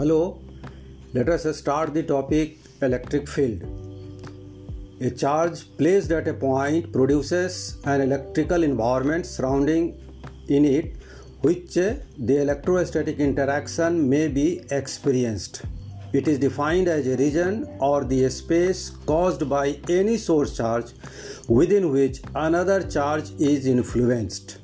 [0.00, 0.40] Hello,
[1.12, 3.64] let us start the topic electric field.
[5.02, 10.00] A charge placed at a point produces an electrical environment surrounding
[10.48, 10.96] in it
[11.42, 15.66] which the electrostatic interaction may be experienced.
[16.14, 20.92] It is defined as a region or the space caused by any source charge
[21.46, 24.60] within which another charge is influenced.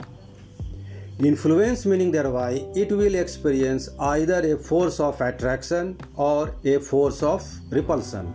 [1.18, 7.42] Influence meaning thereby it will experience either a force of attraction or a force of
[7.70, 8.34] repulsion.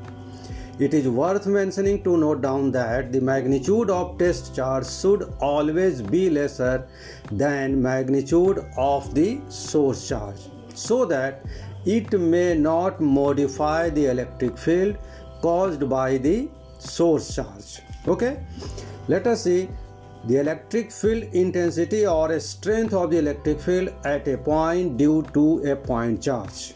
[0.79, 6.01] It is worth mentioning to note down that the magnitude of test charge should always
[6.01, 6.87] be lesser
[7.31, 10.41] than magnitude of the source charge
[10.73, 11.45] so that
[11.85, 14.97] it may not modify the electric field
[15.43, 17.81] caused by the source charge.
[18.07, 18.39] Okay?
[19.07, 19.69] Let us see
[20.25, 25.59] the electric field intensity or strength of the electric field at a point due to
[25.71, 26.73] a point charge.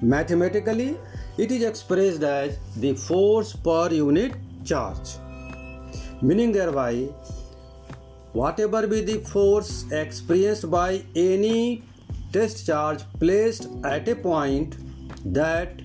[0.00, 0.96] Mathematically,
[1.36, 5.16] it is expressed as the force per unit charge,
[6.22, 7.08] meaning thereby
[8.32, 11.82] whatever be the force experienced by any
[12.32, 14.76] test charge placed at a point
[15.32, 15.80] that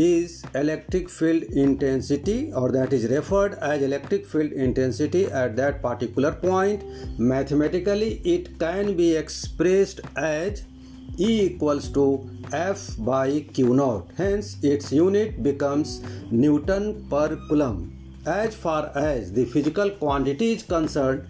[0.00, 6.32] is electric field intensity or that is referred as electric field intensity at that particular
[6.32, 6.84] point.
[7.18, 10.64] Mathematically it can be expressed as
[11.18, 14.10] E equals to F by Q naught.
[14.16, 17.96] Hence its unit becomes Newton per coulomb.
[18.24, 21.26] As far as the physical quantity is concerned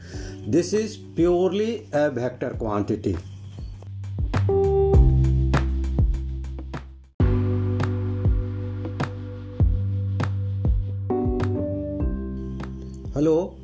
[0.47, 3.17] this is purely a vector quantity
[13.21, 13.55] Hello,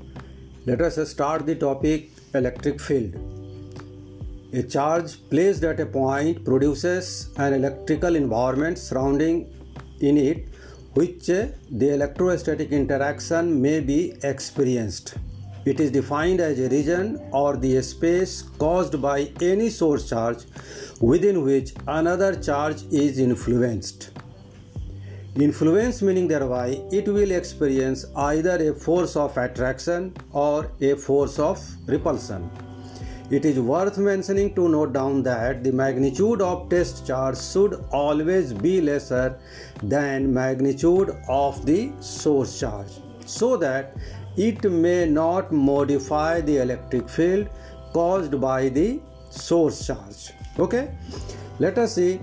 [0.67, 3.15] let us start the topic electric field.
[4.53, 9.39] A charge placed at a point produces an electrical environment surrounding
[10.01, 10.51] in it
[10.93, 15.15] which the electrostatic interaction may be experienced.
[15.65, 20.45] It is defined as a region or the space caused by any source charge
[21.01, 24.11] within which another charge is influenced.
[25.39, 31.61] Influence meaning thereby it will experience either a force of attraction or a force of
[31.87, 32.51] repulsion.
[33.29, 38.55] It is worth mentioning to note down that the magnitude of test charge should always
[38.55, 39.39] be lesser
[39.83, 42.93] than magnitude of the source charge
[43.27, 43.95] so that
[44.39, 47.51] it may not modify the electric field
[47.93, 50.33] caused by the source charge.
[50.59, 50.95] Okay?
[51.59, 52.21] Let us see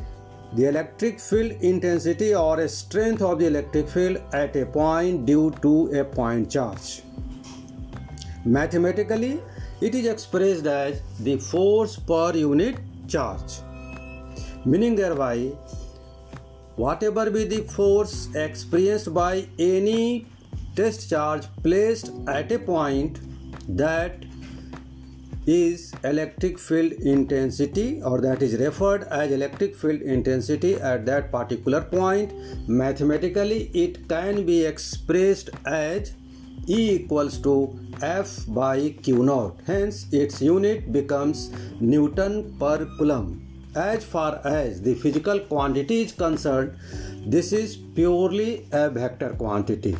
[0.55, 5.87] the electric field intensity or strength of the electric field at a point due to
[5.99, 7.01] a point charge.
[8.45, 9.41] Mathematically,
[9.81, 12.77] it is expressed as the force per unit
[13.07, 13.53] charge,
[14.65, 15.51] meaning thereby
[16.75, 20.27] whatever be the force experienced by any
[20.75, 23.19] test charge placed at a point
[23.77, 24.25] that
[25.45, 31.81] is electric field intensity or that is referred as electric field intensity at that particular
[31.81, 32.33] point.
[32.67, 36.13] Mathematically it can be expressed as
[36.67, 39.59] E equals to F by Q naught.
[39.65, 43.41] Hence its unit becomes Newton per coulomb.
[43.75, 46.77] As far as the physical quantity is concerned
[47.25, 49.95] this is purely a vector quantity